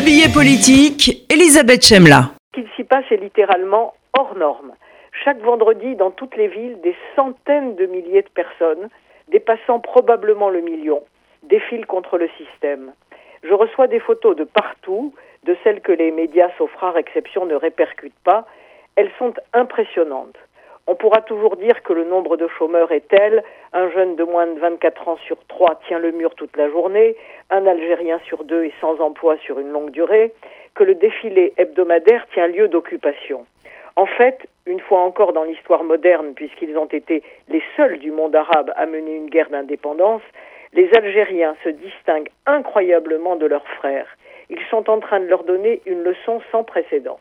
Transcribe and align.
Le 0.00 0.06
billet 0.06 0.32
politique, 0.32 1.26
Elisabeth 1.28 1.84
Chemla. 1.84 2.30
Ce 2.54 2.60
qui 2.62 2.66
s'y 2.74 2.84
passe 2.84 3.04
est 3.10 3.18
littéralement 3.18 3.92
hors 4.14 4.34
norme. 4.34 4.72
Chaque 5.12 5.42
vendredi, 5.42 5.94
dans 5.94 6.10
toutes 6.10 6.38
les 6.38 6.48
villes, 6.48 6.78
des 6.82 6.96
centaines 7.14 7.76
de 7.76 7.84
milliers 7.84 8.22
de 8.22 8.30
personnes, 8.30 8.88
dépassant 9.30 9.78
probablement 9.78 10.48
le 10.48 10.62
million, 10.62 11.02
défilent 11.42 11.84
contre 11.84 12.16
le 12.16 12.30
système. 12.38 12.94
Je 13.42 13.52
reçois 13.52 13.88
des 13.88 14.00
photos 14.00 14.34
de 14.36 14.44
partout, 14.44 15.12
de 15.44 15.54
celles 15.62 15.82
que 15.82 15.92
les 15.92 16.12
médias, 16.12 16.48
sauf 16.56 16.74
rare 16.76 16.96
exception, 16.96 17.44
ne 17.44 17.54
répercutent 17.54 18.24
pas. 18.24 18.46
Elles 18.96 19.10
sont 19.18 19.34
impressionnantes. 19.52 20.38
On 20.86 20.94
pourra 20.94 21.20
toujours 21.22 21.56
dire 21.56 21.82
que 21.82 21.92
le 21.92 22.04
nombre 22.04 22.36
de 22.36 22.48
chômeurs 22.48 22.90
est 22.92 23.06
tel, 23.08 23.44
un 23.72 23.90
jeune 23.90 24.16
de 24.16 24.24
moins 24.24 24.46
de 24.46 24.58
24 24.58 25.08
ans 25.08 25.18
sur 25.18 25.36
trois 25.46 25.80
tient 25.86 25.98
le 25.98 26.10
mur 26.10 26.34
toute 26.34 26.56
la 26.56 26.68
journée, 26.68 27.16
un 27.50 27.66
Algérien 27.66 28.18
sur 28.26 28.44
deux 28.44 28.64
est 28.64 28.80
sans 28.80 29.00
emploi 29.00 29.36
sur 29.38 29.58
une 29.58 29.70
longue 29.70 29.90
durée, 29.90 30.32
que 30.74 30.84
le 30.84 30.94
défilé 30.94 31.52
hebdomadaire 31.56 32.26
tient 32.32 32.46
lieu 32.46 32.68
d'occupation. 32.68 33.46
En 33.96 34.06
fait, 34.06 34.48
une 34.66 34.80
fois 34.80 35.00
encore 35.00 35.32
dans 35.32 35.44
l'histoire 35.44 35.84
moderne, 35.84 36.32
puisqu'ils 36.34 36.76
ont 36.78 36.86
été 36.86 37.22
les 37.48 37.62
seuls 37.76 37.98
du 37.98 38.10
monde 38.10 38.34
arabe 38.34 38.72
à 38.76 38.86
mener 38.86 39.14
une 39.14 39.28
guerre 39.28 39.50
d'indépendance, 39.50 40.22
les 40.72 40.88
Algériens 40.94 41.56
se 41.64 41.68
distinguent 41.68 42.30
incroyablement 42.46 43.36
de 43.36 43.46
leurs 43.46 43.66
frères. 43.66 44.06
Ils 44.48 44.64
sont 44.70 44.88
en 44.88 45.00
train 45.00 45.20
de 45.20 45.26
leur 45.26 45.44
donner 45.44 45.82
une 45.86 46.02
leçon 46.02 46.40
sans 46.52 46.64
précédent. 46.64 47.18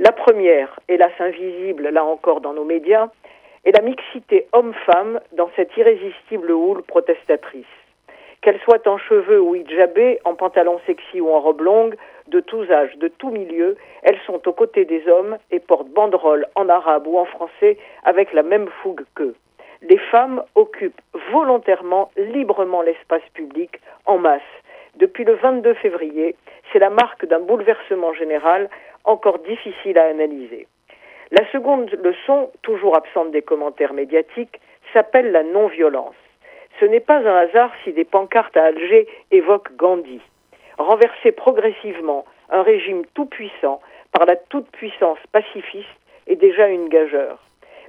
La 0.00 0.12
première, 0.12 0.78
hélas 0.88 1.10
invisible 1.18 1.88
là 1.88 2.04
encore 2.04 2.40
dans 2.40 2.52
nos 2.52 2.62
médias, 2.62 3.08
est 3.64 3.76
la 3.76 3.82
mixité 3.82 4.46
homme-femme 4.52 5.18
dans 5.32 5.50
cette 5.56 5.76
irrésistible 5.76 6.52
houle 6.52 6.82
protestatrice. 6.82 7.66
Qu'elle 8.40 8.60
soit 8.60 8.86
en 8.86 8.96
cheveux 8.96 9.40
ou 9.40 9.56
hijabée, 9.56 10.20
en 10.24 10.36
pantalon 10.36 10.78
sexy 10.86 11.20
ou 11.20 11.30
en 11.30 11.40
robe 11.40 11.62
longue, 11.62 11.96
de 12.28 12.38
tous 12.38 12.70
âges, 12.70 12.96
de 12.98 13.08
tous 13.08 13.30
milieux, 13.30 13.76
elles 14.04 14.20
sont 14.24 14.46
aux 14.46 14.52
côtés 14.52 14.84
des 14.84 15.08
hommes 15.08 15.36
et 15.50 15.58
portent 15.58 15.88
banderoles 15.88 16.46
en 16.54 16.68
arabe 16.68 17.08
ou 17.08 17.18
en 17.18 17.24
français 17.24 17.76
avec 18.04 18.32
la 18.32 18.44
même 18.44 18.68
fougue 18.80 19.04
qu'eux. 19.16 19.34
Les 19.82 19.98
femmes 19.98 20.44
occupent 20.54 21.00
volontairement, 21.32 22.12
librement 22.16 22.82
l'espace 22.82 23.28
public 23.34 23.80
en 24.06 24.18
masse. 24.18 24.42
Depuis 24.98 25.22
le 25.22 25.34
22 25.34 25.74
février, 25.74 26.34
c'est 26.72 26.80
la 26.80 26.90
marque 26.90 27.24
d'un 27.24 27.38
bouleversement 27.38 28.12
général 28.14 28.68
encore 29.04 29.38
difficile 29.38 29.96
à 29.96 30.06
analyser. 30.06 30.66
La 31.30 31.48
seconde 31.52 31.88
leçon, 32.02 32.50
toujours 32.62 32.96
absente 32.96 33.30
des 33.30 33.42
commentaires 33.42 33.92
médiatiques, 33.92 34.60
s'appelle 34.92 35.30
la 35.30 35.44
non-violence. 35.44 36.16
Ce 36.80 36.84
n'est 36.84 36.98
pas 36.98 37.18
un 37.18 37.36
hasard 37.36 37.70
si 37.84 37.92
des 37.92 38.04
pancartes 38.04 38.56
à 38.56 38.64
Alger 38.64 39.06
évoquent 39.30 39.76
Gandhi. 39.76 40.20
Renverser 40.78 41.30
progressivement 41.30 42.24
un 42.50 42.62
régime 42.62 43.04
tout-puissant 43.14 43.80
par 44.10 44.26
la 44.26 44.34
toute-puissance 44.34 45.20
pacifiste 45.30 45.86
est 46.26 46.36
déjà 46.36 46.66
une 46.66 46.88
gageure. 46.88 47.38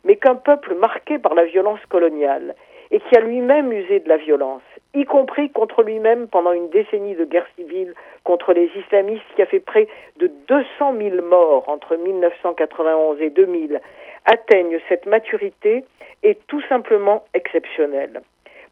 Mais 0.04 0.18
qu'un 0.18 0.36
peuple 0.36 0.76
marqué 0.76 1.18
par 1.18 1.34
la 1.34 1.46
violence 1.46 1.84
coloniale 1.90 2.54
et 2.92 3.00
qui 3.00 3.16
a 3.16 3.22
lui-même 3.22 3.72
usé 3.72 4.00
de 4.00 4.10
la 4.10 4.18
violence, 4.18 4.62
y 4.94 5.06
compris 5.06 5.52
contre 5.52 5.84
lui-même 5.84 6.28
pendant 6.28 6.52
une 6.52 6.70
décennie 6.70 7.16
de 7.16 7.26
guerre 7.26 7.48
civile 7.56 7.94
contre 8.24 8.54
les 8.54 8.70
islamistes 8.76 9.26
qui 9.36 9.42
a 9.42 9.46
fait 9.46 9.60
près 9.60 9.88
de 10.18 10.32
200 10.48 10.94
000 10.98 11.22
morts 11.24 11.70
entre 11.70 11.96
1991 11.96 13.22
et 13.22 13.30
2000, 13.30 13.80
atteigne 14.26 14.80
cette 14.90 15.06
maturité 15.06 15.86
est 16.24 16.40
tout 16.48 16.62
simplement 16.64 17.24
exceptionnelle. 17.34 18.22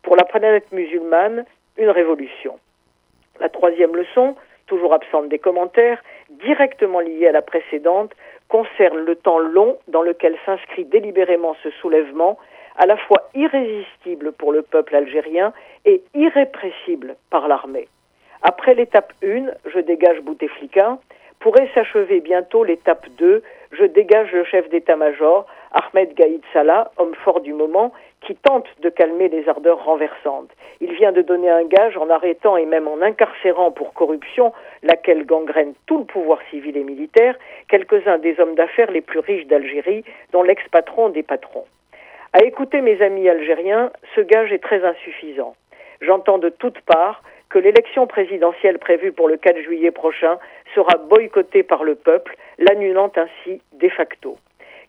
Pour 0.01 0.15
la 0.15 0.23
planète 0.23 0.71
musulmane, 0.71 1.45
une 1.77 1.89
révolution. 1.89 2.59
La 3.39 3.49
troisième 3.49 3.95
leçon, 3.95 4.35
toujours 4.65 4.93
absente 4.93 5.29
des 5.29 5.39
commentaires, 5.39 6.01
directement 6.29 6.99
liée 6.99 7.27
à 7.27 7.31
la 7.31 7.41
précédente, 7.41 8.11
concerne 8.49 8.99
le 8.99 9.15
temps 9.15 9.39
long 9.39 9.77
dans 9.87 10.01
lequel 10.01 10.35
s'inscrit 10.45 10.85
délibérément 10.85 11.55
ce 11.63 11.69
soulèvement 11.71 12.37
à 12.77 12.85
la 12.85 12.97
fois 12.97 13.29
irrésistible 13.33 14.31
pour 14.31 14.51
le 14.51 14.61
peuple 14.61 14.95
algérien 14.95 15.53
et 15.85 16.01
irrépressible 16.13 17.15
par 17.29 17.47
l'armée. 17.47 17.87
Après 18.41 18.75
l'étape 18.75 19.13
1, 19.23 19.47
je 19.65 19.79
dégage 19.79 20.21
Bouteflika, 20.21 20.99
pourrait 21.39 21.69
s'achever 21.73 22.19
bientôt 22.19 22.63
l'étape 22.63 23.07
2, 23.17 23.43
je 23.71 23.83
dégage 23.83 24.31
le 24.31 24.43
chef 24.43 24.69
d'état-major, 24.69 25.45
Ahmed 25.71 26.13
Gaïd 26.13 26.41
Salah, 26.53 26.91
homme 26.97 27.15
fort 27.15 27.41
du 27.41 27.53
moment, 27.53 27.93
qui 28.21 28.35
tente 28.35 28.67
de 28.81 28.89
calmer 28.89 29.29
les 29.29 29.47
ardeurs 29.47 29.83
renversantes. 29.83 30.49
Il 30.81 30.93
vient 30.93 31.11
de 31.11 31.21
donner 31.21 31.49
un 31.49 31.63
gage 31.63 31.97
en 31.97 32.09
arrêtant 32.09 32.57
et 32.57 32.65
même 32.65 32.87
en 32.87 33.01
incarcérant 33.01 33.71
pour 33.71 33.93
corruption, 33.93 34.53
laquelle 34.83 35.25
gangrène 35.25 35.73
tout 35.85 35.99
le 35.99 36.05
pouvoir 36.05 36.39
civil 36.49 36.75
et 36.77 36.83
militaire, 36.83 37.35
quelques-uns 37.69 38.17
des 38.17 38.39
hommes 38.39 38.55
d'affaires 38.55 38.91
les 38.91 39.01
plus 39.01 39.19
riches 39.19 39.47
d'Algérie, 39.47 40.03
dont 40.31 40.43
l'ex-patron 40.43 41.09
des 41.09 41.23
patrons. 41.23 41.65
À 42.39 42.43
écouter 42.43 42.81
mes 42.81 43.01
amis 43.01 43.27
algériens, 43.27 43.89
ce 44.13 44.21
gage 44.21 44.53
est 44.53 44.61
très 44.61 44.85
insuffisant. 44.85 45.55
J'entends 46.01 46.37
de 46.37 46.49
toutes 46.49 46.79
parts 46.81 47.23
que 47.49 47.57
l'élection 47.57 48.05
présidentielle 48.05 48.77
prévue 48.77 49.11
pour 49.11 49.27
le 49.27 49.37
4 49.37 49.59
juillet 49.61 49.89
prochain 49.89 50.37
sera 50.75 50.97
boycottée 50.99 51.63
par 51.63 51.83
le 51.83 51.95
peuple, 51.95 52.37
l'annulant 52.59 53.11
ainsi 53.15 53.59
de 53.73 53.89
facto. 53.89 54.37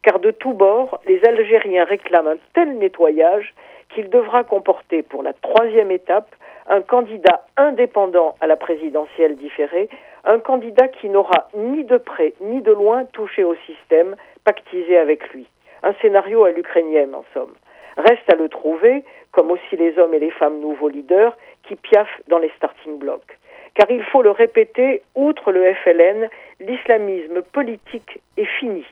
Car 0.02 0.18
de 0.18 0.30
tous 0.30 0.52
bords, 0.52 1.00
les 1.06 1.24
Algériens 1.24 1.84
réclament 1.84 2.28
un 2.28 2.36
tel 2.52 2.76
nettoyage 2.76 3.54
qu'il 3.94 4.10
devra 4.10 4.44
comporter 4.44 5.02
pour 5.02 5.22
la 5.22 5.32
troisième 5.32 5.90
étape 5.90 6.28
un 6.68 6.82
candidat 6.82 7.46
indépendant 7.56 8.34
à 8.42 8.46
la 8.46 8.56
présidentielle 8.56 9.36
différée, 9.36 9.88
un 10.26 10.38
candidat 10.38 10.88
qui 10.88 11.08
n'aura 11.08 11.48
ni 11.54 11.84
de 11.84 11.96
près 11.96 12.34
ni 12.42 12.60
de 12.60 12.72
loin 12.72 13.06
touché 13.06 13.42
au 13.42 13.54
système 13.64 14.16
pactisé 14.44 14.98
avec 14.98 15.26
lui 15.30 15.46
un 15.82 15.92
scénario 16.00 16.44
à 16.44 16.50
l'ukrainienne 16.50 17.14
en 17.14 17.24
somme. 17.34 17.54
Reste 17.96 18.30
à 18.30 18.36
le 18.36 18.48
trouver, 18.48 19.04
comme 19.32 19.50
aussi 19.50 19.76
les 19.76 19.98
hommes 19.98 20.14
et 20.14 20.18
les 20.18 20.30
femmes 20.30 20.60
nouveaux 20.60 20.88
leaders 20.88 21.36
qui 21.64 21.76
piaffent 21.76 22.20
dans 22.28 22.38
les 22.38 22.50
starting 22.56 22.98
blocks. 22.98 23.36
Car 23.74 23.90
il 23.90 24.02
faut 24.02 24.22
le 24.22 24.30
répéter, 24.30 25.02
outre 25.14 25.52
le 25.52 25.74
FLN, 25.74 26.28
l'islamisme 26.60 27.42
politique 27.42 28.20
est 28.36 28.44
fini. 28.44 28.84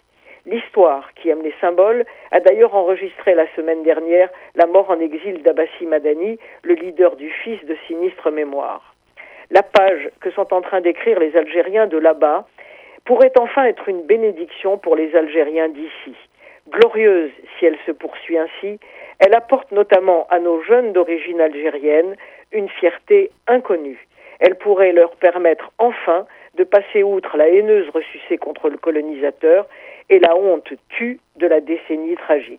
L'histoire, 0.45 1.13
qui 1.15 1.29
aime 1.29 1.43
les 1.43 1.55
symboles, 1.61 2.05
a 2.31 2.39
d'ailleurs 2.39 2.75
enregistré 2.75 3.35
la 3.35 3.47
semaine 3.57 3.83
dernière 3.83 4.29
la 4.55 4.67
mort 4.67 4.91
en 4.91 5.01
exil 5.01 5.43
d'Abbassi 5.43 5.87
Madani, 5.87 6.39
le 6.63 6.75
leader 6.75 7.17
du 7.17 7.31
fils 7.31 7.65
de 7.65 7.77
sinistre 7.87 8.31
mémoire. 8.31 8.95
La 9.51 9.63
page 9.63 10.11
que 10.21 10.31
sont 10.31 10.53
en 10.53 10.61
train 10.61 10.81
d'écrire 10.81 11.19
les 11.19 11.37
Algériens 11.37 11.87
de 11.87 11.99
là-bas 11.99 12.47
pourrait 13.05 13.33
enfin 13.39 13.65
être 13.65 13.89
une 13.89 14.03
bénédiction 14.03 14.79
pour 14.79 14.97
les 14.97 15.15
Algériens 15.15 15.69
d'ici 15.69 16.17
glorieuse 16.71 17.31
si 17.59 17.67
elle 17.67 17.79
se 17.87 17.93
poursuit 17.93 18.39
ainsi, 18.39 18.79
elle 19.19 19.35
apporte 19.35 19.73
notamment 19.73 20.27
à 20.31 20.39
nos 20.39 20.63
jeunes 20.63 20.93
d'origine 20.93 21.41
algérienne 21.41 22.17
une 22.53 22.69
fierté 22.69 23.31
inconnue. 23.47 24.07
Elle 24.41 24.57
pourrait 24.57 24.93
leur 24.93 25.17
permettre 25.17 25.73
enfin 25.79 26.27
de 26.57 26.65
passer 26.65 27.03
outre 27.03 27.37
la 27.37 27.49
haineuse 27.49 27.89
ressucée 27.91 28.39
contre 28.39 28.69
le 28.69 28.77
colonisateur 28.77 29.67
et 30.11 30.19
la 30.19 30.37
honte 30.37 30.73
tue 30.91 31.19
de 31.37 31.47
la 31.47 31.61
décennie 31.61 32.17
tragique. 32.17 32.55